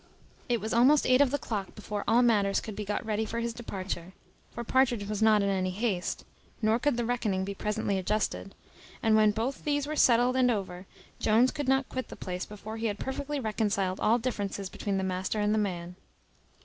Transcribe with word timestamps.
It 0.49 0.59
was 0.59 0.73
almost 0.73 1.05
eight 1.05 1.21
of 1.21 1.29
the 1.29 1.37
clock 1.37 1.75
before 1.75 2.03
all 2.07 2.23
matters 2.23 2.59
could 2.59 2.75
be 2.75 2.83
got 2.83 3.05
ready 3.05 3.23
for 3.23 3.37
his 3.39 3.53
departure: 3.53 4.13
for 4.49 4.63
Partridge 4.63 5.07
was 5.07 5.21
not 5.21 5.43
in 5.43 5.49
any 5.49 5.69
haste, 5.69 6.25
nor 6.59 6.79
could 6.79 6.97
the 6.97 7.05
reckoning 7.05 7.45
be 7.45 7.53
presently 7.53 7.99
adjusted; 7.99 8.55
and 9.03 9.15
when 9.15 9.29
both 9.29 9.63
these 9.63 9.85
were 9.85 9.95
settled 9.95 10.35
and 10.35 10.49
over, 10.49 10.87
Jones 11.19 11.53
would 11.55 11.67
not 11.69 11.87
quit 11.87 12.07
the 12.07 12.15
place 12.15 12.47
before 12.47 12.77
he 12.77 12.87
had 12.87 12.97
perfectly 12.97 13.39
reconciled 13.39 13.99
all 13.99 14.17
differences 14.17 14.69
between 14.69 14.97
the 14.97 15.03
master 15.03 15.39
and 15.39 15.53
the 15.53 15.59
man. 15.59 15.95